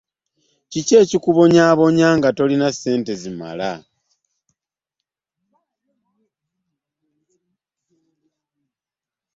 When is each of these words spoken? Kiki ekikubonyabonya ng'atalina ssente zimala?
Kiki 0.71 0.93
ekikubonyabonya 1.03 2.07
ng'atalina 2.17 2.67
ssente 2.71 3.13
zimala? 3.21 3.71